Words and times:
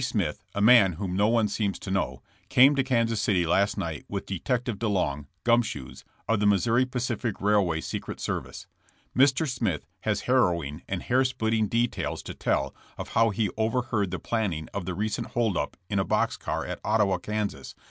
Smith, 0.03 0.43
a 0.55 0.61
man 0.61 0.93
whom 0.93 1.15
no 1.15 1.27
one 1.27 1.47
seems 1.47 1.77
to 1.77 1.91
know, 1.91 2.23
came 2.49 2.75
to 2.75 2.83
Kansas 2.83 3.21
City 3.21 3.45
last 3.45 3.77
night 3.77 4.03
with 4.07 4.25
Detective 4.25 4.79
De 4.79 4.87
Long 4.87 5.27
("Gum 5.43 5.61
Shoes") 5.61 6.03
of 6.27 6.39
the 6.39 6.47
Missouri 6.47 6.87
Pacific 6.87 7.39
railway 7.39 7.81
secret 7.81 8.19
service. 8.19 8.65
Mr. 9.15 9.47
Smith 9.47 9.85
has 9.99 10.21
harrowing 10.21 10.81
and 10.87 11.03
hair 11.03 11.23
splitting 11.23 11.67
details 11.67 12.23
to 12.23 12.33
tell 12.33 12.73
of 12.97 13.09
how 13.09 13.29
he 13.29 13.51
overheard 13.57 14.09
the 14.09 14.17
plan 14.17 14.49
ning 14.49 14.69
of 14.73 14.85
the 14.87 14.95
recent 14.95 15.27
hold 15.27 15.55
up 15.55 15.77
in 15.87 15.99
a 15.99 16.03
box 16.03 16.35
car 16.35 16.65
at 16.65 16.79
Ottawa, 16.83 17.19
Kas. 17.19 17.75